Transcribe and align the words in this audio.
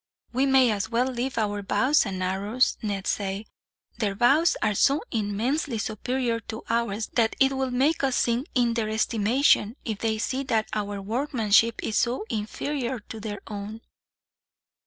"We 0.33 0.47
may 0.47 0.71
as 0.71 0.89
well 0.89 1.11
leave 1.11 1.37
our 1.37 1.61
bows 1.61 2.07
and 2.07 2.23
arrows," 2.23 2.75
Ned 2.81 3.05
said. 3.05 3.45
"Their 3.99 4.15
bows 4.15 4.57
are 4.63 4.73
so 4.73 5.03
immensely 5.11 5.77
superior 5.77 6.39
to 6.39 6.63
ours 6.71 7.05
that 7.13 7.35
it 7.39 7.51
will 7.51 7.69
make 7.69 8.03
us 8.03 8.15
sink 8.15 8.47
in 8.55 8.73
their 8.73 8.89
estimation, 8.89 9.75
if 9.85 9.99
they 9.99 10.17
see 10.17 10.41
that 10.45 10.69
our 10.73 10.99
workmanship 10.99 11.83
is 11.83 11.97
so 11.97 12.25
inferior 12.31 12.97
to 12.99 13.19
their 13.19 13.41
own." 13.45 13.81